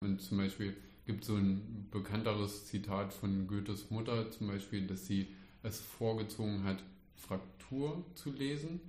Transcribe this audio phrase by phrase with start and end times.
[0.00, 0.76] Und zum Beispiel
[1.06, 5.28] gibt es so ein bekannteres Zitat von Goethes Mutter, zum Beispiel, dass sie
[5.62, 6.82] es vorgezogen hat,
[7.14, 8.80] Fraktur zu lesen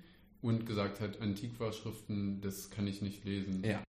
[0.41, 3.63] und gesagt hat, Antiquarschriften, das kann ich nicht lesen.
[3.63, 3.81] Ja.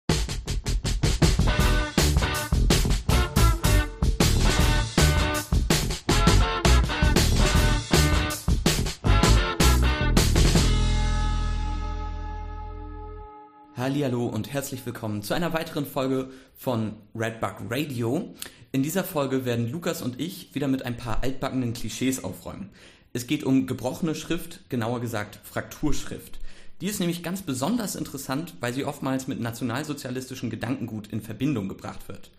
[13.91, 18.35] Hallo und herzlich willkommen zu einer weiteren Folge von Redbug Radio.
[18.71, 22.69] In dieser Folge werden Lukas und ich wieder mit ein paar altbackenen Klischees aufräumen.
[23.15, 26.39] Es geht um gebrochene Schrift, genauer gesagt Frakturschrift.
[26.83, 32.09] Die ist nämlich ganz besonders interessant, weil sie oftmals mit nationalsozialistischem Gedankengut in Verbindung gebracht
[32.09, 32.31] wird.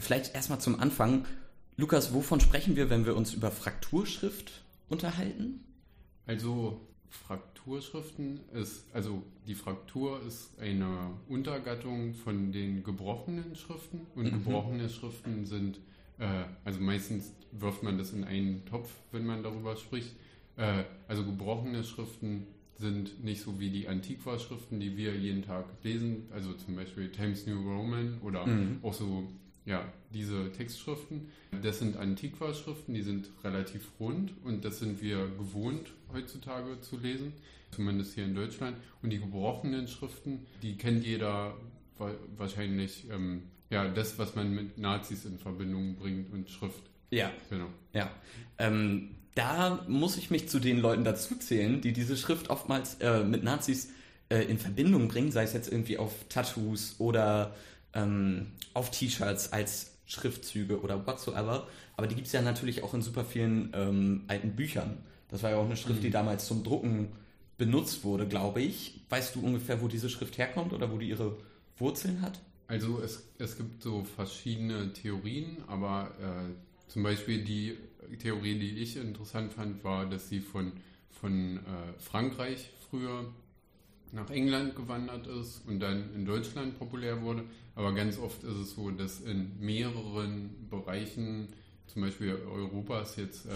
[0.00, 1.26] Vielleicht erstmal zum Anfang.
[1.76, 4.50] Lukas, wovon sprechen wir, wenn wir uns über Frakturschrift
[4.88, 5.60] unterhalten?
[6.26, 6.80] Also
[7.12, 14.30] Frakturschriften ist, also die Fraktur ist eine Untergattung von den gebrochenen Schriften und mhm.
[14.30, 15.78] gebrochene Schriften sind,
[16.18, 20.16] äh, also meistens wirft man das in einen Topf, wenn man darüber spricht.
[20.56, 22.46] Äh, also gebrochene Schriften
[22.76, 27.46] sind nicht so wie die Antiqua-Schriften, die wir jeden Tag lesen, also zum Beispiel Times
[27.46, 28.78] New Roman oder mhm.
[28.82, 29.28] auch so
[29.64, 31.28] ja, diese Textschriften.
[31.62, 37.32] Das sind Antiqua-Schriften, die sind relativ rund und das sind wir gewohnt heutzutage zu lesen,
[37.70, 38.76] zumindest hier in Deutschland.
[39.02, 41.54] Und die gebrochenen Schriften, die kennt jeder
[42.36, 46.82] wahrscheinlich, ähm, ja, das, was man mit Nazis in Verbindung bringt und Schrift.
[47.10, 47.30] Ja.
[47.48, 47.68] Genau.
[47.92, 48.10] Ja.
[48.58, 53.44] Ähm, da muss ich mich zu den Leuten dazuzählen, die diese Schrift oftmals äh, mit
[53.44, 53.90] Nazis
[54.28, 57.54] äh, in Verbindung bringen, sei es jetzt irgendwie auf Tattoos oder
[57.94, 61.66] ähm, auf T-Shirts als Schriftzüge oder whatsoever.
[61.96, 64.98] Aber die gibt es ja natürlich auch in super vielen ähm, alten Büchern.
[65.28, 66.04] Das war ja auch eine Schrift, mhm.
[66.04, 67.12] die damals zum Drucken
[67.56, 69.00] benutzt wurde, glaube ich.
[69.08, 71.36] Weißt du ungefähr, wo diese Schrift herkommt oder wo die ihre
[71.78, 72.40] Wurzeln hat?
[72.66, 77.76] Also es, es gibt so verschiedene Theorien, aber äh, zum Beispiel die
[78.18, 80.72] Theorie, die ich interessant fand, war, dass sie von,
[81.10, 81.60] von äh,
[81.98, 83.26] Frankreich früher
[84.12, 87.44] nach England gewandert ist und dann in Deutschland populär wurde.
[87.74, 91.48] Aber ganz oft ist es so, dass in mehreren Bereichen,
[91.86, 93.50] zum Beispiel Europas, jetzt äh,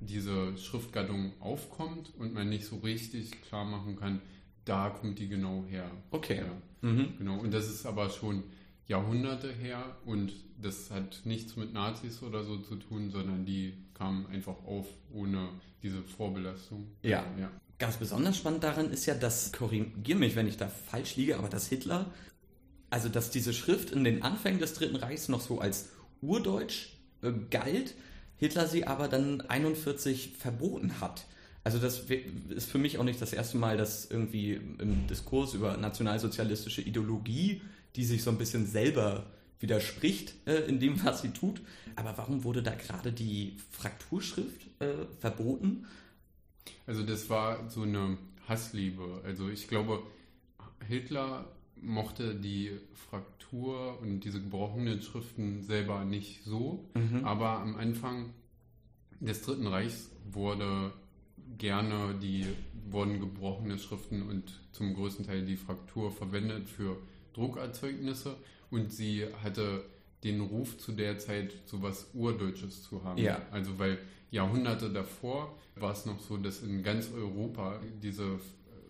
[0.00, 4.20] diese Schriftgattung aufkommt und man nicht so richtig klar machen kann,
[4.64, 5.90] da kommt die genau her.
[6.10, 6.38] Okay.
[6.38, 7.14] Ja, mhm.
[7.18, 7.38] Genau.
[7.38, 8.42] Und das ist aber schon
[8.86, 14.26] Jahrhunderte her und das hat nichts mit Nazis oder so zu tun, sondern die kamen
[14.26, 15.48] einfach auf ohne
[15.82, 16.86] diese Vorbelastung.
[17.02, 17.24] Ja.
[17.38, 17.50] ja.
[17.78, 21.48] Ganz besonders spannend daran ist ja, dass, korrigiere mich, wenn ich da falsch liege, aber
[21.48, 22.06] dass Hitler,
[22.90, 25.90] also dass diese Schrift in den Anfängen des Dritten Reichs noch so als
[26.20, 26.88] Urdeutsch
[27.22, 27.94] äh, galt,
[28.36, 31.24] Hitler sie aber dann 41 verboten hat.
[31.62, 32.04] Also das
[32.48, 37.60] ist für mich auch nicht das erste Mal, dass irgendwie im Diskurs über nationalsozialistische Ideologie
[37.96, 39.26] die sich so ein bisschen selber
[39.58, 41.60] widerspricht äh, in dem, was sie tut.
[41.96, 45.86] Aber warum wurde da gerade die Frakturschrift äh, verboten?
[46.86, 48.16] Also das war so eine
[48.48, 49.22] Hassliebe.
[49.24, 50.02] Also ich glaube,
[50.86, 51.46] Hitler
[51.82, 56.84] mochte die Fraktur und diese gebrochenen Schriften selber nicht so.
[56.94, 57.24] Mhm.
[57.24, 58.30] Aber am Anfang
[59.20, 60.92] des Dritten Reichs wurde
[61.58, 62.46] gerne die
[62.90, 66.96] wurden gebrochene Schriften und zum größten Teil die Fraktur verwendet für
[67.34, 68.36] Druckerzeugnisse
[68.70, 69.84] und sie hatte
[70.24, 73.18] den Ruf zu der Zeit, so was Urdeutsches zu haben.
[73.18, 73.40] Ja.
[73.50, 73.98] Also weil
[74.30, 78.38] Jahrhunderte davor war es noch so, dass in ganz Europa diese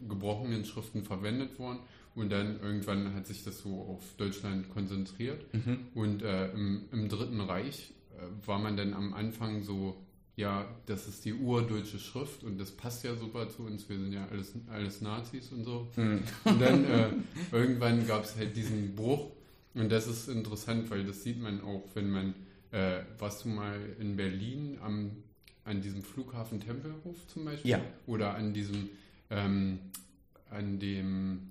[0.08, 1.80] gebrochenen Schriften verwendet wurden
[2.14, 5.78] und dann irgendwann hat sich das so auf Deutschland konzentriert mhm.
[5.94, 9.96] und äh, im, im, Dritten Reich äh, war man dann am Anfang so
[10.36, 14.12] ja, das ist die urdeutsche Schrift und das passt ja super zu uns, wir sind
[14.12, 15.88] ja alles, alles Nazis und so.
[15.96, 16.22] Mhm.
[16.44, 17.08] Und dann äh,
[17.52, 19.32] irgendwann gab es halt diesen Bruch
[19.74, 22.34] und das ist interessant, weil das sieht man auch, wenn man,
[22.72, 25.10] äh, warst du mal in Berlin am,
[25.64, 27.72] an diesem Flughafen Tempelhof zum Beispiel?
[27.72, 27.80] Ja.
[28.06, 28.88] Oder an diesem,
[29.28, 29.78] ähm,
[30.48, 31.49] an dem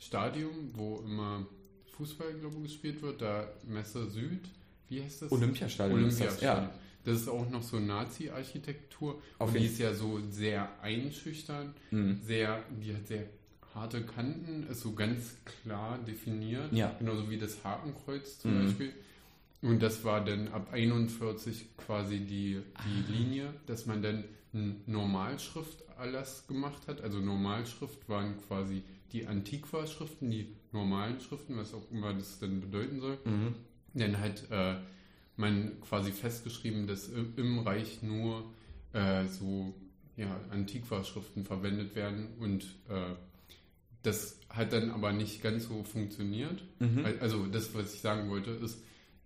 [0.00, 1.46] Stadion, wo immer
[1.92, 4.48] Fußball, glaube ich, gespielt wird, da Messe Süd,
[4.88, 5.32] wie heißt das?
[5.32, 5.98] Olympiastadion.
[5.98, 6.64] Olympiastadion.
[6.64, 6.74] Ja.
[7.04, 9.22] Das ist auch noch so Nazi-Architektur.
[9.38, 12.20] Und die ist ja so sehr einschüchtern, mhm.
[12.22, 13.26] sehr, die hat sehr
[13.74, 16.72] harte Kanten, ist so ganz klar definiert.
[16.72, 16.94] Ja.
[16.98, 18.66] Genauso wie das Hakenkreuz zum mhm.
[18.66, 18.92] Beispiel.
[19.62, 23.12] Und das war dann ab 41 quasi die, die ah.
[23.12, 24.24] Linie, dass man dann
[24.86, 27.02] Normalschrift alles gemacht hat.
[27.02, 33.00] Also Normalschrift waren quasi die Antiqua-Schriften, die normalen Schriften, was auch immer das denn bedeuten
[33.00, 33.18] soll.
[33.24, 33.54] Mhm.
[33.94, 34.76] Dann halt äh,
[35.36, 38.44] man quasi festgeschrieben, dass im Reich nur
[38.92, 39.74] äh, so
[40.16, 43.14] ja, Antiqua-Schriften verwendet werden und äh,
[44.02, 46.62] das hat dann aber nicht ganz so funktioniert.
[46.78, 47.04] Mhm.
[47.20, 48.82] Also das, was ich sagen wollte, ist,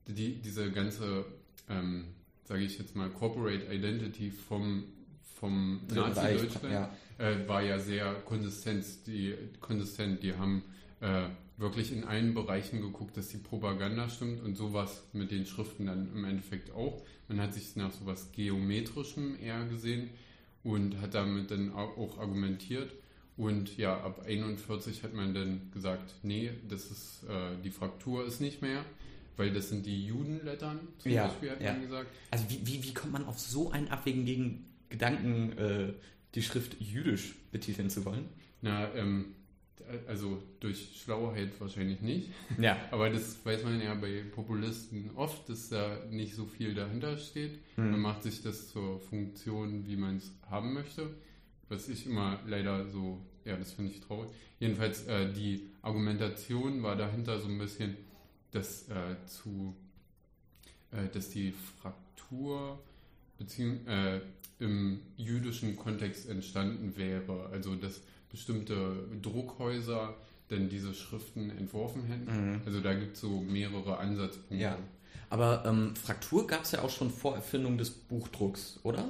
[0.06, 1.24] die, diese ganze,
[1.68, 2.06] ähm,
[2.44, 4.84] sage ich jetzt mal, Corporate Identity vom,
[5.24, 6.90] vom Nazi-Deutschland ja.
[7.18, 8.84] äh, war ja sehr konsistent.
[9.06, 10.22] Die, konsistent.
[10.22, 10.62] die haben
[11.00, 15.86] äh, wirklich in allen Bereichen geguckt, dass die Propaganda stimmt und sowas mit den Schriften
[15.86, 17.02] dann im Endeffekt auch.
[17.28, 20.10] Man hat sich nach sowas Geometrischem eher gesehen
[20.62, 22.90] und hat damit dann auch argumentiert.
[23.36, 28.40] Und ja, ab 41 hat man dann gesagt, nee, das ist äh, die Fraktur ist
[28.40, 28.84] nicht mehr,
[29.36, 31.72] weil das sind die Judenlettern zum Ja, Beispiel, hat ja.
[31.72, 32.10] man gesagt.
[32.30, 35.92] Also wie, wie, wie kommt man auf so einen abwegigen Gedanken, äh,
[36.34, 38.28] die Schrift jüdisch betiteln zu wollen?
[38.60, 39.34] Na, ähm,
[40.06, 42.30] also durch Schlauheit wahrscheinlich nicht.
[42.58, 42.76] Ja.
[42.90, 47.58] Aber das weiß man ja bei Populisten oft, dass da nicht so viel dahinter steht.
[47.76, 47.90] Hm.
[47.90, 51.10] Man macht sich das zur Funktion, wie man es haben möchte.
[51.68, 54.30] Was ich immer leider so, ja, das finde ich traurig.
[54.60, 57.96] Jedenfalls, äh, die Argumentation war dahinter so ein bisschen,
[58.50, 59.74] dass äh, zu,
[60.92, 62.82] äh, dass die Fraktur
[63.44, 64.20] beziehung, äh,
[64.58, 67.48] im jüdischen Kontext entstanden wäre.
[67.52, 68.00] Also, dass
[68.30, 70.14] bestimmte Druckhäuser
[70.50, 72.50] denn diese Schriften entworfen hätten.
[72.52, 72.60] Mhm.
[72.66, 74.62] Also da gibt es so mehrere Ansatzpunkte.
[74.62, 74.78] Ja.
[75.30, 79.04] Aber ähm, Fraktur gab es ja auch schon vor Erfindung des Buchdrucks, oder?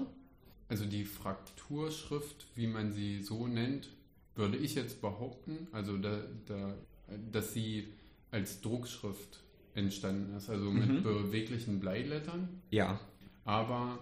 [0.69, 3.89] Also die Frakturschrift, wie man sie so nennt,
[4.37, 6.75] würde ich jetzt behaupten, also da, da,
[7.33, 7.89] dass sie
[8.31, 9.41] als Druckschrift
[9.75, 11.03] entstanden ist, also mit Mhm.
[11.03, 12.49] beweglichen Bleilettern.
[12.71, 13.01] Ja.
[13.45, 13.99] Aber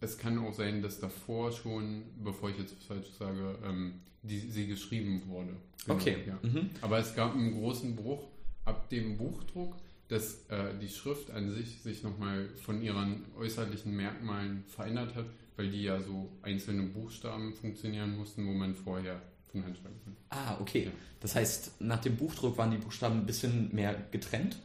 [0.00, 4.38] es kann auch sein, dass davor schon, bevor ich jetzt was falsch sage, ähm, die,
[4.38, 5.54] sie geschrieben wurde.
[5.84, 6.16] Genau, Okay.
[6.26, 6.38] Ja.
[6.42, 6.70] Mhm.
[6.80, 8.26] Aber es gab einen großen Bruch
[8.64, 9.76] ab dem Buchdruck,
[10.08, 15.70] dass äh, die Schrift an sich sich nochmal von ihren äußerlichen Merkmalen verändert hat, weil
[15.70, 19.20] die ja so einzelne Buchstaben funktionieren mussten, wo man vorher
[19.52, 20.18] von Hand schreiben konnte.
[20.30, 20.84] Ah, okay.
[20.86, 20.90] Ja.
[21.20, 24.58] Das heißt, nach dem Buchdruck waren die Buchstaben ein bisschen mehr getrennt.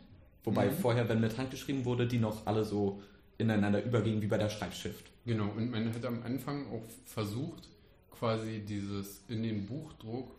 [0.44, 0.74] Wobei Mhm.
[0.76, 3.02] vorher, wenn mit Hand geschrieben wurde, die noch alle so
[3.38, 5.06] ineinander übergingen wie bei der Schreibschrift.
[5.26, 7.68] Genau, und man hat am Anfang auch versucht,
[8.12, 10.32] quasi dieses in den Buchdruck,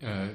[0.00, 0.28] äh,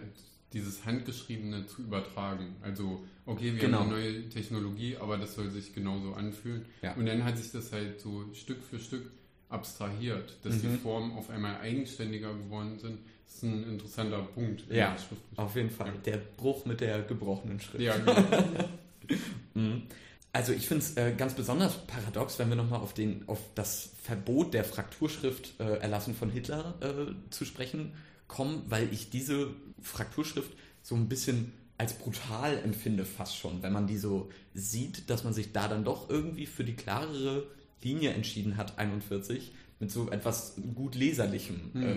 [0.54, 2.56] dieses Handgeschriebene zu übertragen.
[2.62, 3.80] Also, okay, wir Genau.
[3.80, 6.65] haben eine neue Technologie, aber das soll sich genauso anfühlen.
[6.81, 6.94] Ja.
[6.95, 9.12] Und dann hat sich das halt so Stück für Stück
[9.50, 10.80] abstrahiert, dass die Mhm.
[10.80, 13.00] Formen auf einmal eigenständiger geworden sind.
[13.25, 14.63] Das ist ein interessanter Punkt.
[14.69, 14.95] in Ja.
[15.36, 15.92] Auf jeden Fall.
[16.06, 17.81] Der Bruch mit der gebrochenen Schrift.
[17.83, 18.15] Ja, genau.
[19.53, 19.83] Mhm.
[20.33, 23.89] Also ich finde es äh, ganz besonders paradox, wenn wir nochmal auf, den- auf das
[24.03, 27.94] Verbot der Frakturschrift äh, erlassen von Hitler äh, zu sprechen
[28.27, 29.50] kommen, weil ich diese
[29.81, 30.51] Frakturschrift
[30.83, 35.33] so ein bisschen als brutal empfinde fast schon, wenn man die so sieht, dass man
[35.33, 37.47] sich da dann doch irgendwie für die klarere
[37.83, 41.83] Linie entschieden hat, 41, mit so etwas gut Leserlichem Mhm.
[41.83, 41.95] äh,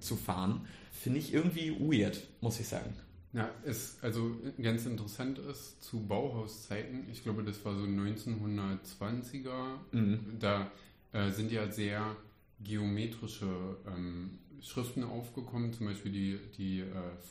[0.00, 2.94] zu fahren, finde ich irgendwie weird, muss ich sagen.
[3.34, 10.38] Ja, es also ganz interessant ist, zu Bauhauszeiten, ich glaube, das war so 1920er, Mhm.
[10.40, 10.70] da
[11.12, 12.16] äh, sind ja sehr
[12.60, 16.86] geometrische ähm, Schriften aufgekommen, zum Beispiel die, die äh,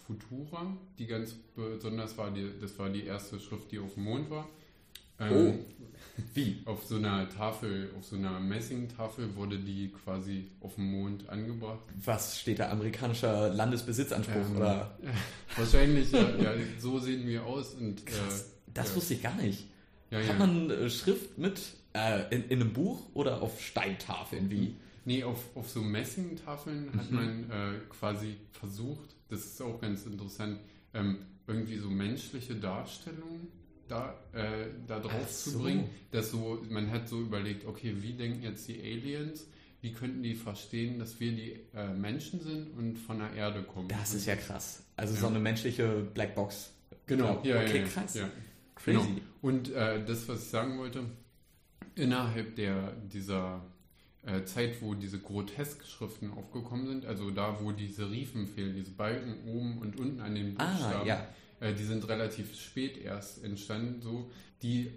[0.05, 4.29] Futura, die ganz besonders war, die, das war die erste Schrift, die auf dem Mond
[4.29, 4.47] war.
[5.19, 5.59] Ähm,
[6.33, 6.61] Wie?
[6.65, 11.79] Auf so einer Tafel, auf so einer Messingtafel wurde die quasi auf dem Mond angebracht.
[12.03, 12.69] Was steht da?
[12.71, 14.97] Amerikanischer Landesbesitzanspruch Ähm, oder?
[15.57, 17.73] Wahrscheinlich, ja, ja, so sehen wir aus.
[17.75, 18.95] Und, Krass, äh, das ja.
[18.95, 19.67] wusste ich gar nicht.
[20.09, 21.61] Ja, Hat man äh, Schrift mit
[21.93, 24.49] äh, in, in einem Buch oder auf Steintafeln?
[24.49, 24.75] Wie?
[25.05, 27.15] Nee, auf, auf so Messingtafeln hat Mhm.
[27.15, 30.59] man äh, quasi versucht, das ist auch ganz interessant,
[30.93, 33.47] ähm, irgendwie so menschliche Darstellungen
[33.87, 35.59] da, äh, da drauf Ach zu so.
[35.63, 35.89] bringen.
[36.11, 39.47] Dass so, man hat so überlegt, okay, wie denken jetzt die Aliens?
[39.81, 43.87] Wie könnten die verstehen, dass wir die äh, Menschen sind und von der Erde kommen?
[43.89, 44.83] Das ist ja krass.
[44.95, 45.21] Also Ja.
[45.21, 46.73] so eine menschliche Blackbox.
[47.05, 48.15] Genau, ja, okay, ja, ja, krass.
[48.15, 48.29] Ja.
[48.75, 48.97] Crazy.
[48.97, 49.07] Genau.
[49.41, 51.03] Und äh, das, was ich sagen wollte,
[51.95, 53.61] innerhalb der, dieser
[54.25, 59.47] äh, Zeit, wo diese Grotesk-Schriften aufgekommen sind, also da, wo die Serifen fehlen, diese Balken
[59.47, 61.27] oben und unten an den Ah, Buchstaben, ja.
[61.59, 64.29] Äh, die sind relativ spät erst entstanden, so,
[64.61, 64.91] die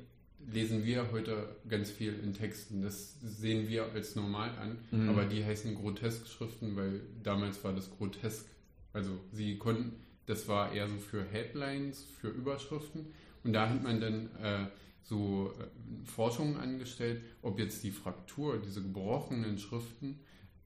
[0.50, 2.80] lesen wir heute ganz viel in Texten.
[2.82, 5.08] Das sehen wir als normal an, Mhm.
[5.10, 8.46] aber die heißen Grotesk-Schriften, weil damals war das grotesk.
[8.94, 9.92] Also sie konnten,
[10.26, 13.06] das war eher so für Headlines, für Überschriften.
[13.44, 14.66] Und da hat man dann äh,
[15.02, 20.20] so äh, Forschungen angestellt, ob jetzt die Fraktur, diese gebrochenen Schriften,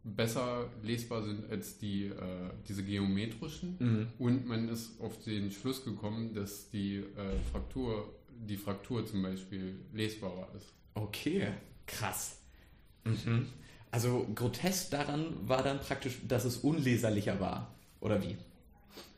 [0.05, 3.77] besser lesbar sind als die, äh, diese geometrischen.
[3.79, 4.07] Mhm.
[4.19, 7.03] Und man ist auf den Schluss gekommen, dass die äh,
[7.51, 10.73] Fraktur, die Fraktur zum Beispiel lesbarer ist.
[10.95, 11.49] Okay,
[11.87, 12.39] krass.
[13.05, 13.47] Mhm.
[13.91, 17.75] Also grotesk daran war dann praktisch, dass es unleserlicher war.
[18.01, 18.37] Oder wie?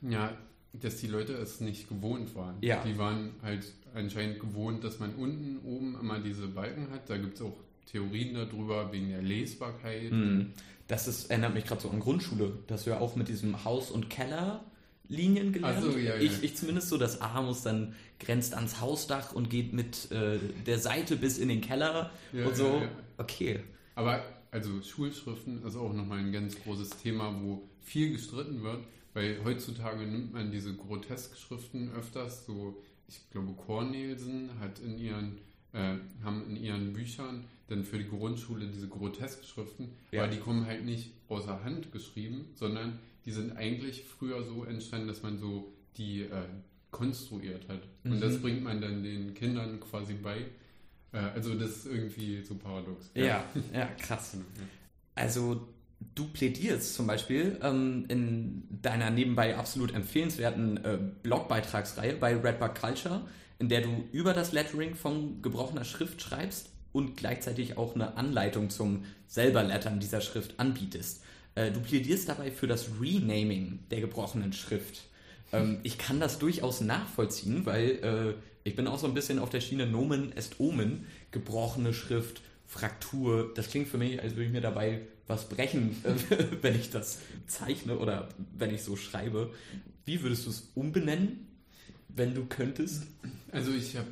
[0.02, 0.36] Ja,
[0.72, 2.56] dass die Leute es nicht gewohnt waren.
[2.60, 2.84] Ja.
[2.84, 7.08] Die waren halt anscheinend gewohnt, dass man unten oben immer diese Balken hat.
[7.08, 10.10] Da gibt es auch Theorien darüber wegen der Lesbarkeit.
[10.10, 10.52] Hm.
[10.88, 14.08] Das ist, erinnert mich gerade so an Grundschule, dass wir auch mit diesem Haus- und
[14.08, 15.78] Kellerlinien gelernt.
[15.78, 16.20] Ach so, ja, ja.
[16.20, 20.38] Ich, ich zumindest so, das A muss dann grenzt ans Hausdach und geht mit äh,
[20.66, 22.82] der Seite bis in den Keller Ja, und so.
[23.18, 23.60] Okay.
[23.94, 29.40] Aber also Schulschriften ist auch nochmal ein ganz großes Thema, wo viel gestritten wird, weil
[29.44, 32.76] heutzutage nimmt man diese Grotesk-Schriften öfters, so
[33.08, 35.38] ich glaube Cornelsen hat in ihren
[35.72, 35.94] äh,
[36.24, 40.22] haben in ihren Büchern dann für die Grundschule diese Grotesk-Schriften, Ja.
[40.24, 45.08] aber die kommen halt nicht außer Hand geschrieben, sondern die sind eigentlich früher so entstanden,
[45.08, 46.28] dass man so die äh,
[46.92, 47.80] konstruiert hat.
[48.04, 48.20] Und Mhm.
[48.20, 50.38] das bringt man dann den Kindern quasi bei.
[51.12, 53.10] Äh, also das ist irgendwie so paradox.
[53.14, 53.44] Ja,
[53.74, 54.30] ja, krass.
[54.32, 54.62] Genau, ja.
[55.16, 55.66] Also
[56.14, 63.26] du plädierst zum Beispiel ähm, in deiner nebenbei absolut empfehlenswerten äh, Blogbeitragsreihe bei Redbug Culture,
[63.58, 68.70] in der du über das Lettering von gebrochener Schrift schreibst und gleichzeitig auch eine Anleitung
[68.70, 71.22] zum selber Lettern dieser Schrift anbietest.
[71.54, 75.04] Äh, du plädierst dabei für das Renaming der gebrochenen Schrift.
[75.52, 78.34] Ähm, ich kann das durchaus nachvollziehen, weil äh,
[78.64, 83.52] ich bin auch so ein bisschen auf der Schiene Nomen est Omen, gebrochene Schrift, Fraktur.
[83.54, 87.20] Das klingt für mich, als würde ich mir dabei was brechen, äh, wenn ich das
[87.46, 89.52] zeichne oder wenn ich so schreibe.
[90.04, 91.46] Wie würdest du es umbenennen,
[92.16, 93.06] wenn du könntest?
[93.52, 94.08] Also ich habe,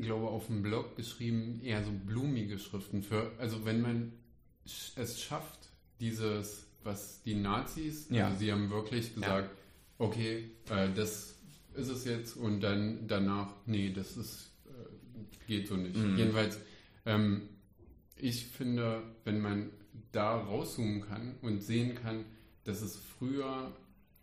[0.00, 4.12] glaube auf dem Blog geschrieben, eher so blumige Schriften für, also wenn man
[4.96, 5.68] es schafft,
[6.00, 8.26] dieses, was die Nazis, Ja.
[8.26, 9.50] also sie haben wirklich gesagt,
[9.98, 11.34] okay, äh, das
[11.74, 15.96] ist es jetzt und dann danach, nee, das ist, äh, geht so nicht.
[15.96, 16.16] Mhm.
[16.16, 16.58] Jedenfalls,
[17.06, 17.42] ähm,
[18.16, 19.70] ich finde, wenn man
[20.12, 22.24] da rauszoomen kann und sehen kann,
[22.64, 23.74] dass es früher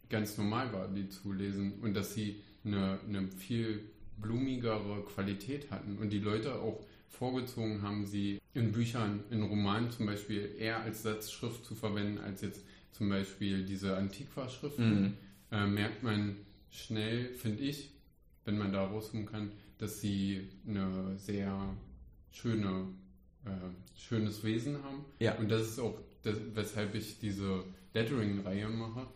[0.10, 3.82] ganz normal war, die zu lesen und dass sie eine, eine viel
[4.18, 10.06] blumigere Qualität hatten und die Leute auch vorgezogen haben, sie in Büchern, in Romanen zum
[10.06, 15.14] Beispiel eher als Satzschrift zu verwenden, als jetzt zum Beispiel diese Antiqua-Schriften, Mhm.
[15.52, 16.36] äh, merkt man
[16.70, 17.92] schnell, finde ich,
[18.46, 21.76] wenn man da rauszoomen kann, dass sie eine sehr
[22.32, 22.88] schöne,
[23.46, 23.50] äh,
[23.98, 25.06] schönes Wesen haben.
[25.20, 25.36] Ja.
[25.36, 27.64] Und das ist auch, das, weshalb ich diese
[27.94, 29.08] Lettering-Reihe mache,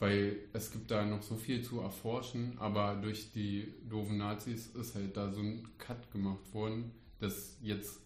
[0.00, 4.94] weil es gibt da noch so viel zu erforschen, aber durch die doofen Nazis ist
[4.96, 6.90] halt da so ein Cut gemacht worden,
[7.20, 8.00] dass jetzt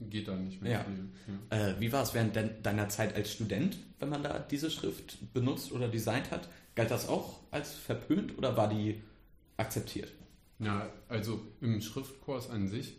[0.00, 0.84] geht da nicht mehr Ja.
[0.84, 1.04] viel.
[1.50, 1.68] Ja.
[1.70, 5.18] Äh, wie war es während de deiner Zeit als Student, wenn man da diese Schrift
[5.34, 6.48] benutzt oder designt hat?
[6.74, 9.00] Galt das auch als verpönt oder war die
[9.56, 10.12] akzeptiert?
[10.58, 12.96] Na, also im Schriftkurs an sich,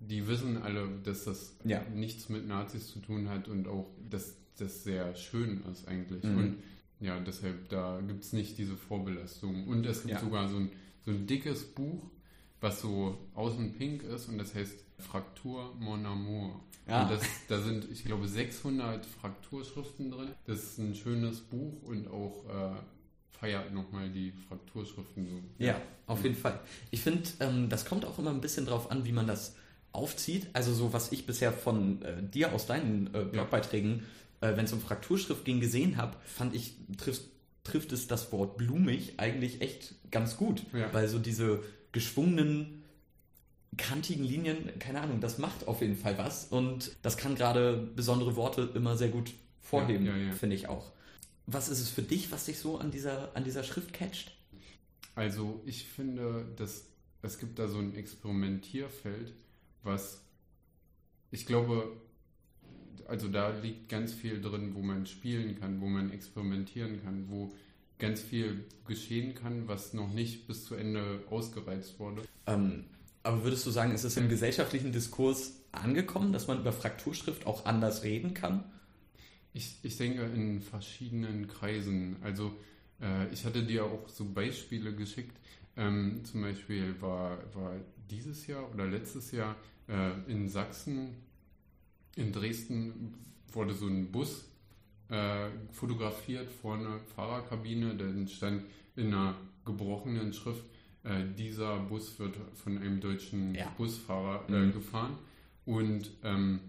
[0.00, 1.82] die wissen alle, dass das Ja.
[1.94, 6.22] nichts mit Nazis zu tun hat und auch, dass das sehr schön ist eigentlich.
[6.24, 6.38] Mhm.
[6.38, 6.56] Und
[7.00, 9.66] ja, deshalb, da gibt es nicht diese Vorbelastung.
[9.68, 10.20] Und es gibt Ja.
[10.20, 10.70] sogar so ein,
[11.04, 12.02] so ein dickes Buch,
[12.60, 16.60] was so außen pink ist und das heißt Fraktur Mon Amour.
[16.88, 17.02] Ja.
[17.02, 20.28] Und das, da sind, ich glaube, 600 Frakturschriften drin.
[20.46, 22.76] Das ist ein schönes Buch und auch äh,
[23.38, 25.42] feiert nochmal die Frakturschriften so.
[25.64, 26.60] Ja, auf jeden Fall.
[26.90, 29.56] Ich finde, ähm, das kommt auch immer ein bisschen drauf an, wie man das
[29.92, 30.48] aufzieht.
[30.52, 34.04] Also so, was ich bisher von äh, dir aus deinen äh, Blogbeiträgen,
[34.46, 37.22] äh, wenn es um Frakturschrift ging, gesehen habe, fand ich, trifft,
[37.64, 40.62] trifft es das Wort blumig eigentlich echt ganz gut.
[40.72, 40.92] Ja.
[40.92, 41.62] Weil so diese
[41.92, 42.84] geschwungenen,
[43.76, 46.46] kantigen Linien, keine Ahnung, das macht auf jeden Fall was.
[46.46, 50.92] Und das kann gerade besondere Worte immer sehr gut vorheben, Ja, ja, finde ich auch.
[51.46, 54.32] Was ist es für dich, was dich so an dieser, an dieser Schrift catcht?
[55.14, 56.86] Also ich finde, dass
[57.22, 59.32] es gibt da so ein Experimentierfeld,
[59.82, 60.20] was
[61.30, 61.96] ich glaube,
[63.08, 67.52] also da liegt ganz viel drin, wo man spielen kann, wo man experimentieren kann, wo
[67.98, 72.22] ganz viel geschehen kann, was noch nicht bis zu Ende ausgereizt wurde.
[72.46, 72.84] Ähm,
[73.22, 77.64] aber würdest du sagen, ist es im gesellschaftlichen Diskurs angekommen, dass man über Frakturschrift auch
[77.64, 78.64] anders reden kann?
[79.52, 82.16] Ich, ich denke in verschiedenen Kreisen.
[82.22, 82.52] Also
[83.00, 85.36] äh, ich hatte dir auch so Beispiele geschickt.
[85.76, 87.72] Ähm, zum Beispiel war, war
[88.10, 89.56] dieses Jahr oder letztes Jahr
[89.88, 91.16] äh, in Sachsen,
[92.16, 93.14] in Dresden
[93.52, 94.44] wurde so ein Bus
[95.08, 97.94] äh, fotografiert vor einer Fahrerkabine.
[97.96, 98.64] Dann stand
[98.96, 100.64] in einer gebrochenen Schrift,
[101.04, 103.68] äh, dieser Bus wird von einem deutschen Ja.
[103.76, 104.72] Busfahrer äh, Mhm.
[104.72, 105.18] gefahren.
[105.64, 106.60] Und ähm,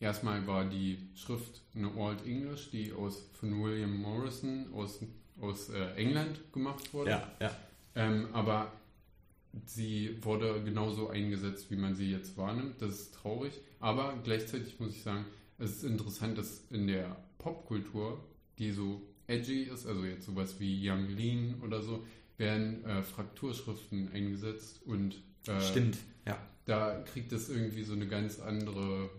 [0.00, 5.00] erstmal war die Schrift eine Old English, die aus, von William Morrison aus,
[5.40, 7.10] aus äh, England gemacht wurde.
[7.40, 7.50] ja.
[7.94, 8.72] Ähm, aber
[9.66, 12.80] sie wurde genauso eingesetzt, wie man sie jetzt wahrnimmt.
[12.80, 13.52] Das ist traurig.
[13.80, 15.24] Aber gleichzeitig muss ich sagen,
[15.58, 18.22] es ist interessant, dass in der Popkultur,
[18.58, 22.04] die so edgy ist, also jetzt sowas wie Young Lean oder so,
[22.38, 25.16] werden äh, Frakturschriften eingesetzt und
[25.46, 26.38] äh, Stimmt, ja.
[26.64, 29.10] da kriegt es irgendwie so eine ganz andere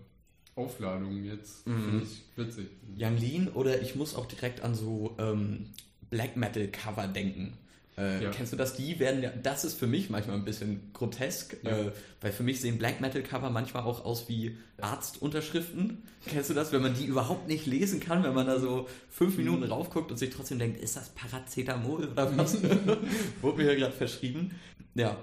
[0.56, 1.66] Aufladung jetzt.
[1.66, 1.82] Mhm.
[1.82, 2.66] Finde ich witzig.
[2.96, 5.70] Yang Lean oder ich muss auch direkt an so ähm,
[6.10, 7.56] Black Metal Cover denken.
[7.96, 8.30] Äh, Ja.
[8.30, 8.74] Kennst du das?
[8.74, 11.70] Die werden ja, das ist für mich manchmal ein bisschen grotesk, Ja.
[11.78, 16.02] äh, weil für mich sehen Black Metal Cover manchmal auch aus wie Arztunterschriften.
[16.26, 19.36] Kennst du das, wenn man die überhaupt nicht lesen kann, wenn man da so fünf
[19.36, 22.56] Minuten raufguckt und sich trotzdem denkt, ist das Paracetamol oder was?
[23.42, 24.52] Wurde mir ja gerade verschrieben.
[24.94, 25.16] Ja,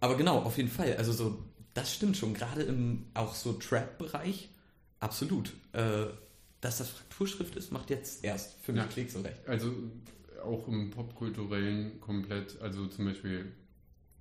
[0.00, 0.96] aber genau, auf jeden Fall.
[0.96, 1.38] Also so,
[1.74, 4.48] das stimmt schon, gerade im auch so Trap-Bereich,
[5.00, 5.52] absolut.
[5.72, 6.06] Äh,
[6.60, 8.88] dass das Frakturschrift ist, macht jetzt erst für mich Ja.
[8.88, 9.46] Klick so recht.
[9.46, 9.72] Also
[10.42, 13.46] auch im popkulturellen komplett, also zum Beispiel,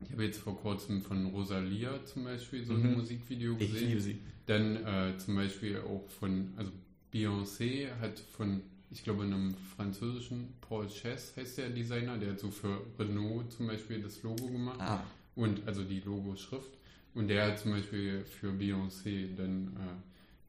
[0.02, 2.94] ich habe jetzt vor kurzem von Rosalia zum Beispiel so ein Mhm.
[2.98, 3.88] Musikvideo Ich gesehen.
[3.90, 4.20] liebe sie.
[4.46, 6.72] Dann äh, zum Beispiel auch von, also
[7.14, 12.52] Beyoncé hat von, ich glaube, einem französischen Paul Chess heißt der Designer, der hat so
[12.52, 15.04] für Renault zum Beispiel das Logo gemacht Ah,
[15.36, 16.70] und also die Logoschrift.
[17.14, 19.80] Und der hat zum Beispiel für Beyoncé dann äh,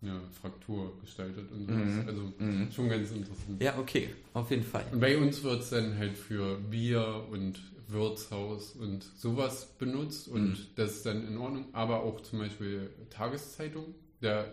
[0.01, 2.03] eine Fraktur gestaltet und sowas.
[2.03, 2.05] Mhm.
[2.09, 2.71] Also mhm.
[2.73, 3.61] schon ganz interessant.
[3.63, 4.85] ja, okay, auf jeden Fall.
[4.93, 10.51] Und bei uns wird es dann halt für Bier und Wirtshaus und sowas benutzt und
[10.51, 10.57] Mhm.
[10.77, 11.67] das ist dann in Ordnung.
[11.73, 14.45] Aber auch zum Beispiel Tageszeitung, da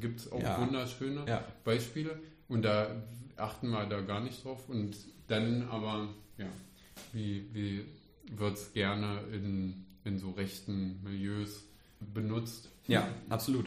[0.00, 0.60] gibt es auch Ja.
[0.60, 1.44] wunderschöne Ja.
[1.64, 2.18] Beispiele
[2.48, 3.02] und da
[3.36, 4.68] achten wir da gar nicht drauf.
[4.68, 4.96] Und
[5.28, 6.46] dann aber, ja,
[7.12, 7.84] wie, wie
[8.36, 11.64] wird es gerne in, in so rechten Milieus
[12.14, 12.68] benutzt?
[12.86, 13.66] Ja, absolut.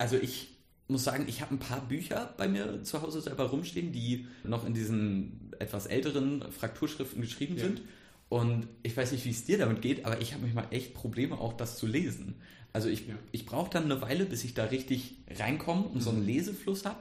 [0.00, 0.48] Also ich
[0.88, 4.66] muss sagen, ich habe ein paar Bücher bei mir zu Hause selber rumstehen, die noch
[4.66, 7.64] in diesen etwas älteren Frakturschriften geschrieben Ja.
[7.64, 7.82] sind.
[8.30, 11.38] Und ich weiß nicht, wie es dir damit geht, aber ich habe manchmal echt Probleme,
[11.38, 12.36] auch das zu lesen.
[12.72, 13.14] Also ich, Ja.
[13.30, 17.00] ich brauche dann eine Weile, bis ich da richtig reinkomme und so einen Lesefluss habe.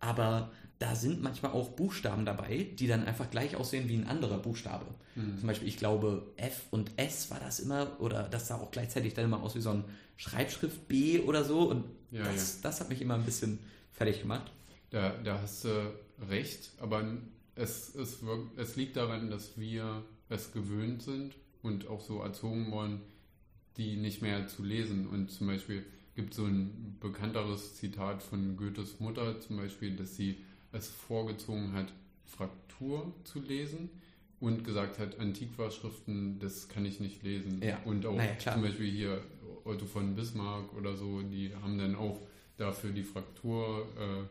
[0.00, 4.38] Aber da sind manchmal auch Buchstaben dabei, die dann einfach gleich aussehen wie ein anderer
[4.38, 4.86] Buchstabe.
[5.14, 5.38] Mhm.
[5.38, 9.12] Zum Beispiel, ich glaube, F und S war das immer, oder das sah auch gleichzeitig
[9.12, 9.84] dann immer aus wie so ein
[10.16, 11.70] Schreibschrift B oder so.
[11.70, 13.58] Und Ja, das, das hat mich immer ein bisschen
[13.92, 14.50] fertig gemacht.
[14.88, 15.92] Da, da hast du
[16.30, 17.04] recht, aber
[17.56, 18.16] es, es,
[18.56, 23.02] es liegt daran, dass wir es gewöhnt sind und auch so erzogen worden,
[23.76, 25.06] die nicht mehr zu lesen.
[25.06, 30.16] Und zum Beispiel gibt es so ein bekannteres Zitat von Goethes Mutter, zum Beispiel, dass
[30.16, 30.38] sie
[30.72, 31.92] es vorgezogen hat,
[32.26, 33.90] Fraktur zu lesen
[34.38, 37.62] und gesagt hat, Antiquarschriften, das kann ich nicht lesen.
[37.62, 37.78] Ja.
[37.84, 39.22] Und auch Naja, zum Beispiel hier
[39.64, 42.20] Otto von Bismarck oder so, die haben dann auch
[42.56, 44.24] dafür die Fraktur äh,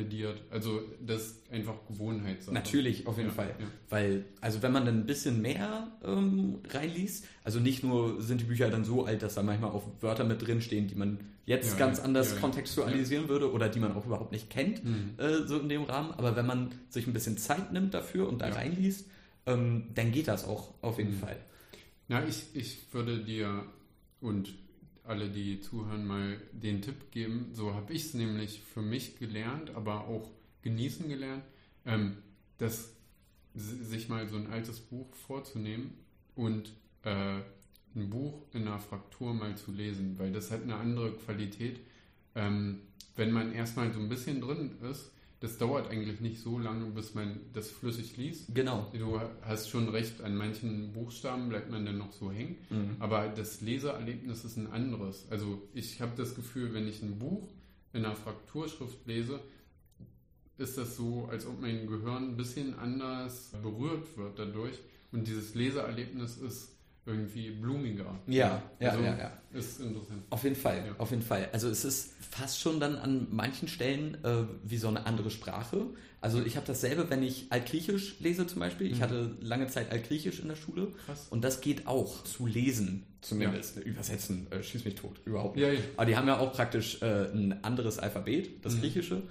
[0.00, 0.38] plädiert.
[0.50, 2.52] Also das einfach Gewohnheitssache.
[2.52, 3.54] Natürlich, auf jeden Ja, Fall.
[3.58, 3.66] ja.
[3.88, 8.44] Weil, also wenn man dann ein bisschen mehr ähm, reinliest, also nicht nur sind die
[8.44, 11.72] Bücher dann so alt, dass da manchmal auch Wörter mit drin stehen, die man jetzt
[11.72, 15.14] Ja, ganz anders kontextualisieren würde oder die man auch überhaupt nicht kennt, Mhm.
[15.16, 16.10] äh, so in dem Rahmen.
[16.12, 19.06] Aber wenn man sich ein bisschen Zeit nimmt dafür und da reinliest,
[19.46, 21.20] ähm, dann geht das auch auf jeden Mhm.
[21.20, 21.36] Fall.
[22.08, 23.64] Na, ich, ich würde dir
[24.20, 24.52] und
[25.06, 27.50] alle, die zuhören, mal den Tipp geben.
[27.52, 30.30] So habe ich es nämlich für mich gelernt, aber auch
[30.62, 31.44] genießen gelernt,
[31.84, 32.16] ähm,
[32.58, 32.92] dass
[33.54, 35.94] sich mal so ein altes Buch vorzunehmen
[36.34, 37.40] und äh,
[37.94, 41.80] ein Buch in einer Fraktur mal zu lesen, weil das hat eine andere Qualität.
[42.34, 42.80] Ähm,
[43.16, 47.14] wenn man erstmal so ein bisschen drin ist, das dauert eigentlich nicht so lange, bis
[47.14, 48.54] man das flüssig liest.
[48.54, 48.90] Genau.
[48.96, 52.56] Du hast schon recht, an manchen Buchstaben bleibt man dann noch so hängen.
[52.70, 52.96] Mhm.
[53.00, 55.26] Aber das Leseerlebnis ist ein anderes.
[55.30, 57.48] Also ich habe das Gefühl, wenn ich ein Buch
[57.92, 59.40] in einer Frakturschrift lese,
[60.58, 64.78] ist das so, als ob mein Gehirn ein bisschen anders berührt wird dadurch.
[65.12, 66.75] Und dieses Leseerlebnis ist
[67.06, 68.18] irgendwie blumiger.
[68.26, 69.32] Ja, ja, also ja, ja.
[69.52, 70.22] Ist interessant.
[70.30, 70.94] Auf jeden Fall, Ja.
[70.98, 71.48] auf jeden Fall.
[71.52, 75.86] Also es ist fast schon dann an manchen Stellen äh, wie so eine andere Sprache.
[76.20, 78.88] Also ich habe dasselbe, wenn ich Altgriechisch lese zum Beispiel.
[78.90, 79.02] Ich Mhm.
[79.02, 81.28] hatte lange Zeit Altgriechisch in der Schule Krass.
[81.30, 83.78] und das geht auch zu lesen zumindest.
[83.78, 85.64] Übersetzen, äh, schieß mich tot, überhaupt nicht.
[85.64, 85.80] Ja, ja.
[85.96, 88.80] Aber die haben ja auch praktisch äh, ein anderes Alphabet, das Mhm.
[88.80, 89.22] Griechische.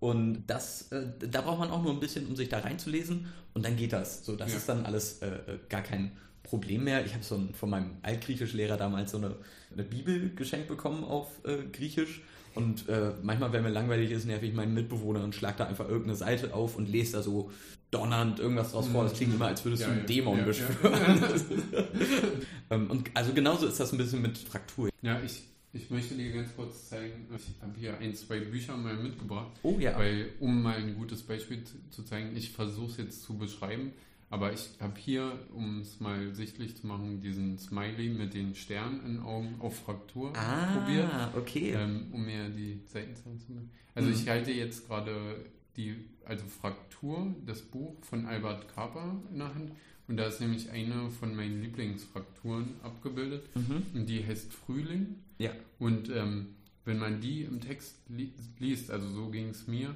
[0.00, 3.64] Und das, äh, da braucht man auch nur ein bisschen, um sich da reinzulesen und
[3.64, 4.24] dann geht das.
[4.24, 4.58] So, das Ja.
[4.58, 6.12] ist dann alles äh, äh, gar kein
[6.44, 7.04] Problem mehr.
[7.04, 9.34] Ich habe so ein, von meinem Altgriechischlehrer damals so eine,
[9.72, 12.22] eine Bibel geschenkt bekommen auf äh, Griechisch.
[12.54, 15.88] Und äh, manchmal, wenn mir langweilig ist, nerv ich meinen Mitbewohner und schlag da einfach
[15.88, 17.50] irgendeine Seite auf und lese da so
[17.90, 19.02] donnernd irgendwas draus vor.
[19.04, 20.06] Das klingt immer, als würdest Ja, du einen ja.
[20.06, 21.24] Dämon Ja, beschwören.
[22.70, 24.90] ähm, und also genauso ist das ein bisschen mit Fraktur.
[25.02, 28.96] Ja, ich, ich möchte dir ganz kurz zeigen, ich habe hier ein, zwei Bücher mal
[28.96, 29.52] mitgebracht.
[29.62, 29.98] Oh ja.
[29.98, 33.92] Weil, um mal ein gutes Beispiel zu- zu zeigen, ich versuche es jetzt zu beschreiben,
[34.34, 39.00] aber ich habe hier, um es mal sichtlich zu machen, diesen Smiley mit den Sternen
[39.06, 41.70] in den Augen auf Fraktur probiert, Ah, okay.
[41.72, 43.70] ähm, um mir die Seitenzahlen zu machen.
[43.94, 44.14] Also Mhm.
[44.16, 45.94] ich halte jetzt gerade die,
[46.24, 49.70] also Fraktur, das Buch von Albert Kaper in der Hand
[50.06, 53.48] Und da ist nämlich eine von meinen Lieblingsfrakturen abgebildet.
[53.56, 53.82] Mhm.
[53.94, 55.14] Und die heißt Frühling.
[55.38, 55.50] Ja.
[55.78, 56.48] Und ähm,
[56.84, 59.94] wenn man die im Text li liest, also so ging es mir,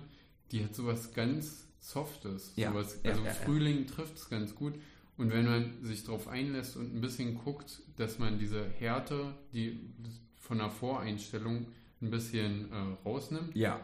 [0.53, 2.53] die hat sowas ganz Softes.
[2.57, 2.73] Ja.
[2.73, 3.33] Sowas, also ja, ja.
[3.33, 4.75] Frühling trifft es ganz gut.
[5.17, 9.81] Und wenn man sich darauf einlässt und ein bisschen guckt, dass man diese Härte, die
[10.37, 11.67] von der Voreinstellung
[12.01, 13.81] ein bisschen äh, rausnimmt, Ja,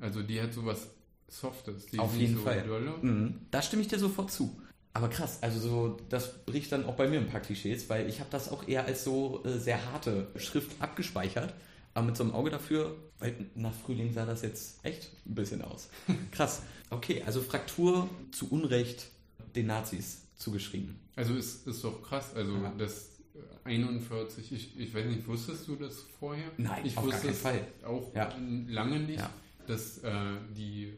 [0.00, 0.90] also die hat sowas
[1.28, 1.86] Softes.
[1.86, 2.64] Die Auf jeden so Fall.
[3.02, 3.34] mhm.
[3.50, 4.56] da stimme ich dir sofort zu.
[4.94, 8.20] Aber krass, also so, das bricht dann auch bei mir ein paar Klischees, weil ich
[8.20, 11.54] habe das auch eher als so äh, sehr harte Schrift abgespeichert.
[11.98, 15.62] Aber mit so einem Auge dafür, weil nach Frühling sah das jetzt echt ein bisschen
[15.62, 15.88] aus.
[16.30, 16.62] Krass.
[16.90, 19.08] Okay, also Fraktur zu Unrecht
[19.56, 21.00] den Nazis zugeschrieben.
[21.16, 22.34] Also ist, ist doch krass.
[22.36, 22.72] Also Ja.
[22.78, 26.52] das äh, 41, ich, ich weiß nicht, wusstest du das vorher?
[26.56, 27.66] Nein, ich auf gar wusste keinen es Fall.
[27.84, 28.32] auch Ja.
[28.68, 29.30] lange nicht, Ja.
[29.66, 30.12] dass äh,
[30.56, 30.92] die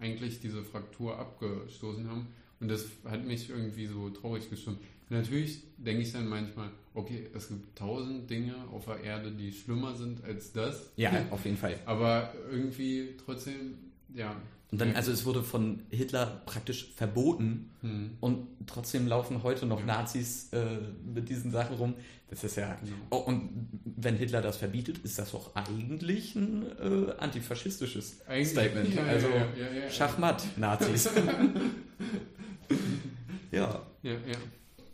[0.00, 2.26] eigentlich diese Fraktur abgestoßen haben.
[2.62, 4.78] Und das hat mich irgendwie so traurig gestimmt.
[5.10, 9.94] Natürlich denke ich dann manchmal, okay, es gibt tausend Dinge auf der Erde, die schlimmer
[9.96, 10.90] sind als das.
[10.96, 11.74] Ja, auf jeden Fall.
[11.86, 13.74] Aber irgendwie trotzdem,
[14.14, 14.34] ja.
[14.70, 14.94] Und dann, Ja.
[14.94, 18.10] also es wurde von Hitler praktisch verboten Hm.
[18.20, 19.86] und trotzdem laufen heute noch Ja.
[19.86, 20.64] Nazis äh,
[21.04, 21.94] mit diesen Sachen rum.
[22.30, 22.74] Das ist ja.
[22.82, 22.94] Genau.
[23.10, 28.88] Oh, und wenn Hitler das verbietet, ist das doch eigentlich ein äh, antifaschistisches Eigentlich- Statement.
[28.94, 29.90] Ja, ja, also ja, ja, ja.
[29.90, 31.10] Schachmatt, Nazis.
[33.50, 33.82] ja.
[34.02, 34.38] Ja, ja.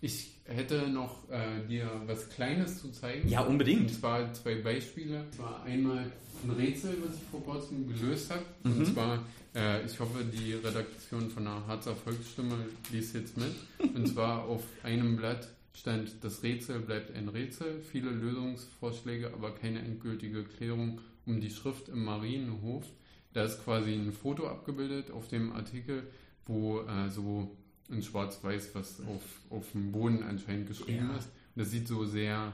[0.00, 3.28] Ich hätte noch äh, dir was Kleines zu zeigen.
[3.28, 3.82] Ja, unbedingt.
[3.82, 5.20] Und zwar zwei Beispiele.
[5.20, 6.10] Und zwar einmal
[6.44, 8.44] ein Rätsel, was ich vor kurzem gelöst habe.
[8.62, 8.78] Mhm.
[8.78, 12.54] Und zwar, äh, ich hoffe, die Redaktion von der Harzer Volksstimme
[12.92, 13.54] liest jetzt mit.
[13.94, 19.80] Und zwar auf einem Blatt stand, das Rätsel bleibt ein Rätsel, viele Lösungsvorschläge, aber keine
[19.80, 22.84] endgültige Klärung um die Schrift im Marienhof.
[23.32, 26.04] Da ist quasi ein Foto abgebildet auf dem Artikel,
[26.48, 27.56] wo äh, so
[27.88, 31.16] in Schwarz-Weiß was auf, auf dem Boden anscheinend geschrieben Ja.
[31.16, 31.26] ist.
[31.54, 32.52] Und das sieht so sehr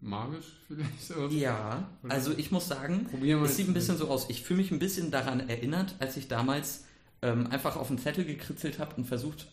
[0.00, 1.32] magisch vielleicht aus.
[1.32, 3.06] Ja, also ich muss sagen,
[3.44, 4.28] es sieht ein bisschen so aus.
[4.28, 6.84] Ich fühle mich ein bisschen daran erinnert, als ich damals
[7.22, 9.46] ähm, einfach auf einen Zettel gekritzelt habe und versucht,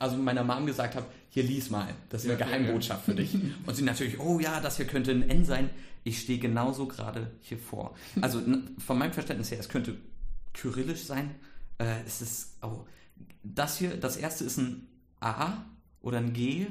[0.00, 3.14] also meiner Mom gesagt habe, hier lies mal, das ist eine Ja, ja, Geheimbotschaft für
[3.14, 3.34] dich.
[3.66, 5.70] Und sie natürlich, oh ja, das hier könnte ein N sein.
[6.04, 7.94] Ich stehe genauso gerade hier vor.
[8.20, 8.42] Also
[8.84, 9.96] von meinem Verständnis her, es könnte
[10.52, 11.30] kyrillisch sein.
[11.82, 12.84] Äh, es ist, oh,
[13.42, 14.86] das hier, das erste ist ein
[15.20, 15.64] A
[16.00, 16.66] oder ein G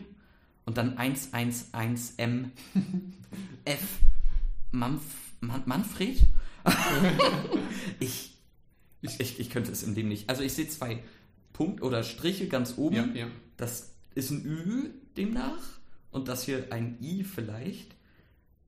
[0.66, 2.50] und dann 111M
[3.66, 3.82] F
[4.72, 5.02] Manf
[5.42, 6.22] Man Manfred?
[8.00, 8.38] ich,
[9.02, 10.30] ich, ich könnte es in dem nicht.
[10.30, 11.04] Also ich sehe zwei
[11.54, 12.96] Punkt oder Striche ganz oben.
[12.96, 13.28] Ja, ja.
[13.58, 15.60] Das ist ein Ü demnach.
[16.12, 17.96] Und das hier ein I vielleicht.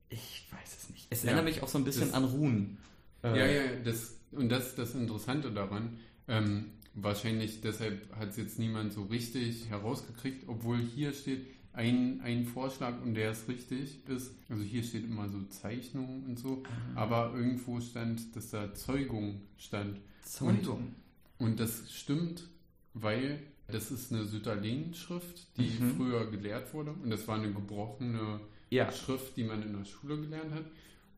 [0.08, 1.06] Ich weiß es nicht.
[1.10, 2.78] Es Ja, erinnert mich auch so ein bisschen das- an Runen.
[3.22, 5.98] Äh, Ja, ja, das, und das ist das Interessante daran.
[6.28, 12.44] Ähm, wahrscheinlich deshalb hat es jetzt niemand so richtig herausgekriegt, obwohl hier steht ein, ein
[12.44, 14.32] Vorschlag und der ist richtig ist.
[14.48, 16.62] Also hier steht immer so Zeichnungen und so,
[16.94, 17.00] Ah.
[17.02, 20.00] aber irgendwo stand, dass da Zeugung stand.
[20.22, 20.94] Zeugung.
[21.38, 22.44] Und das stimmt,
[22.94, 25.96] weil das ist eine Sütterlin-Schrift, die Mhm.
[25.96, 28.90] früher gelehrt wurde und das war eine gebrochene Ja.
[28.92, 30.64] Schrift, die man in der Schule gelernt hat.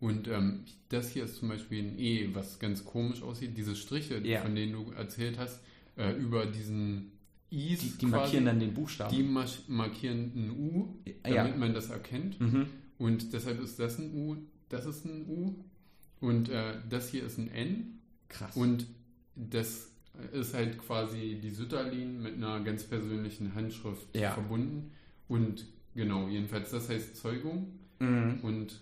[0.00, 3.56] Und ähm, das hier ist zum Beispiel ein E, was ganz komisch aussieht.
[3.56, 4.42] Diese Striche, Ja.
[4.42, 5.60] von denen du erzählt hast,
[5.96, 7.12] äh, über diesen
[7.50, 9.14] I's Die, die markieren dann den Buchstaben.
[9.16, 9.22] die
[9.68, 11.34] markieren ein U, Ja.
[11.44, 12.40] damit man das erkennt.
[12.40, 12.66] mhm.
[12.98, 14.36] Und deshalb ist das ein U,
[14.68, 15.54] das ist ein U
[16.20, 17.98] und äh, das hier ist ein N.
[18.28, 18.56] Krass.
[18.56, 18.86] Und
[19.36, 19.90] das
[20.32, 24.32] ist halt quasi die Sütterlin mit einer ganz persönlichen Handschrift Ja.
[24.32, 24.90] verbunden.
[25.28, 27.68] Und genau, jedenfalls das heißt Zeugung
[28.00, 28.40] mhm.
[28.42, 28.80] und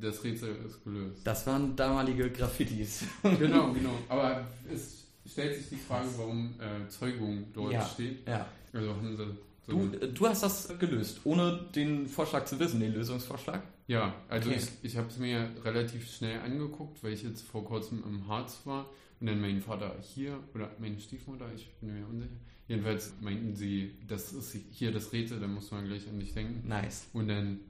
[0.00, 1.20] das Rätsel ist gelöst.
[1.24, 3.04] Das waren damalige Graffitis.
[3.22, 3.94] genau, genau.
[4.08, 7.84] Aber es stellt sich die Frage, warum äh, Zeugung dort Ja.
[7.86, 8.26] steht.
[8.28, 8.46] Ja.
[8.72, 9.26] Also haben sie so.
[9.66, 13.62] Du, du hast das gelöst, ohne den Vorschlag zu wissen, den Lösungsvorschlag.
[13.86, 14.58] Ja, also Okay.
[14.82, 18.60] ich, ich habe es mir relativ schnell angeguckt, weil ich jetzt vor kurzem im Harz
[18.64, 22.32] war und dann mein Vater hier oder meine Stiefmutter, ich bin mir unsicher.
[22.68, 26.66] Jedenfalls meinten sie, das ist hier das Rätsel, da muss man gleich an dich denken.
[26.68, 27.06] Nice.
[27.14, 27.60] Und dann,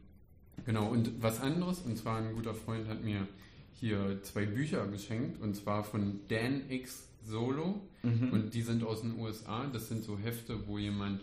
[0.65, 3.27] genau, und was anderes, und zwar ein guter Freund hat mir
[3.75, 8.33] hier zwei Bücher geschenkt, und zwar von Dan X Solo, Mhm.
[8.33, 9.67] und die sind aus den USA.
[9.73, 11.23] Das sind so Hefte, wo jemand,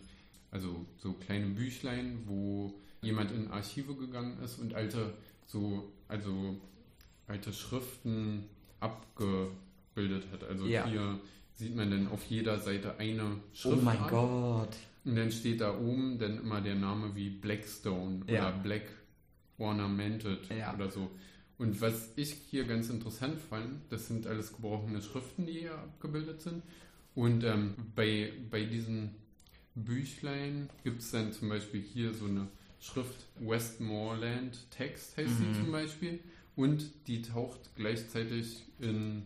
[0.49, 2.73] also so kleine Büchlein, wo
[3.03, 5.13] jemand in Archive gegangen ist und alte,
[5.45, 6.55] so, also
[7.27, 8.45] alte Schriften
[8.79, 10.43] abgebildet hat.
[10.43, 10.85] Also Ja.
[10.87, 11.19] hier
[11.53, 13.83] sieht man dann auf jeder Seite eine oh Schrift.
[13.83, 14.75] mein Gott.
[15.05, 18.49] Und dann steht da oben dann immer der Name wie Blackstone Ja.
[18.49, 18.83] oder Black
[19.61, 20.73] Ornamented Ja.
[20.73, 21.09] oder so.
[21.57, 26.41] Und was ich hier ganz interessant fand, das sind alles gebrochene Schriften, die hier abgebildet
[26.41, 26.63] sind.
[27.13, 29.11] Und ähm, bei, bei diesen
[29.75, 32.47] Büchlein gibt es dann zum Beispiel hier so eine
[32.79, 35.53] Schrift Westmoreland Text heißt Mhm.
[35.53, 36.19] sie zum Beispiel.
[36.55, 39.23] Und die taucht gleichzeitig in,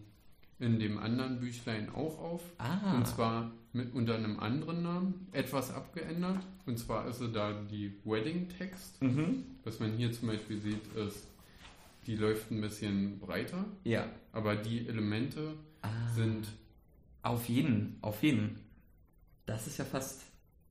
[0.59, 2.41] in dem anderen Büchlein auch auf.
[2.57, 2.95] Ah.
[2.95, 6.39] Und zwar mit, unter einem anderen Namen, etwas abgeändert.
[6.65, 9.01] Und zwar ist sie da die Wedding Text.
[9.01, 9.43] Mhm.
[9.63, 11.27] Was man hier zum Beispiel sieht, ist,
[12.07, 14.07] die läuft ein bisschen breiter, Ja.
[14.31, 15.89] aber die Elemente Ah.
[16.15, 16.47] sind
[17.21, 18.59] Auf jeden, auf jeden.
[19.47, 20.21] Das ist ja fast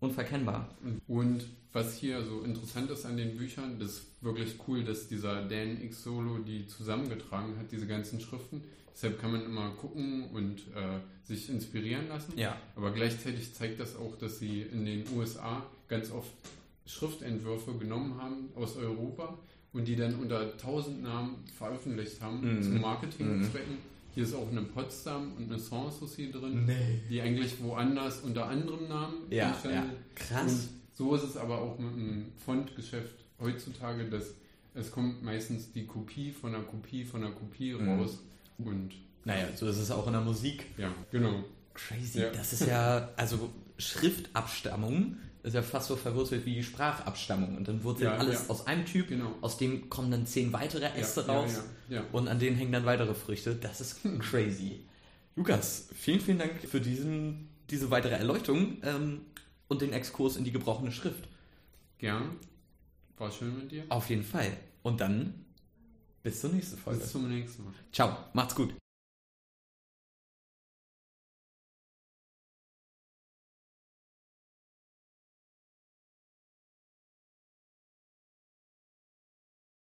[0.05, 0.69] unverkennbar.
[1.09, 5.43] Und was hier so interessant ist an den Büchern, das ist wirklich cool, dass dieser
[5.43, 8.63] Dan X Solo die zusammengetragen hat, diese ganzen Schriften.
[8.95, 12.33] Deshalb kann man immer gucken und äh, sich inspirieren lassen.
[12.37, 12.57] Ja.
[12.77, 16.31] Aber gleichzeitig zeigt das auch, dass sie in den USA ganz oft
[16.87, 19.37] Schriftentwürfe genommen haben aus Europa
[19.73, 22.63] und die dann unter tausend Namen veröffentlicht haben Mhm.
[22.63, 23.79] zu Marketingzwecken.
[24.15, 27.01] Hier ist auch eine Potsdam und eine Sanssouci drin, Nee.
[27.11, 29.95] die eigentlich woanders unter anderem Namen Ja, entstanden ja.
[30.15, 30.53] Krass.
[30.53, 34.35] und so ist es aber auch mit dem Fontgeschäft heutzutage, dass
[34.75, 37.89] es kommt meistens die Kopie von der Kopie von der Kopie Mhm.
[37.89, 38.19] raus.
[38.59, 38.93] Und
[39.25, 40.67] Naja, so ist es auch in der Musik.
[40.79, 41.43] ja, genau.
[41.75, 42.21] Crazy.
[42.21, 42.31] Ja.
[42.31, 47.57] Das ist ja, also Schriftabstammung ist ja fast so verwurzelt wie die Sprachabstammung.
[47.57, 48.51] Und dann wurzelt Ja, alles ja.
[48.51, 49.33] aus einem Typ, Genau.
[49.43, 51.61] aus dem kommen dann zehn weitere Äste ja, raus
[52.13, 53.55] und an denen hängen dann weitere Früchte.
[53.55, 54.81] Das ist crazy.
[55.37, 59.21] Lukas, vielen, vielen Dank für diesen, diese weitere Erleuchtung ähm,
[59.69, 61.29] und den Exkurs in die gebrochene Schrift.
[61.99, 62.37] Gern.
[63.19, 63.85] War schön mit dir.
[63.91, 64.51] Auf jeden Fall.
[64.83, 65.35] Und dann
[66.23, 67.01] bis zur nächsten Folge.
[67.01, 67.73] Bis zum nächsten Mal.
[67.93, 68.75] Ciao, macht's gut.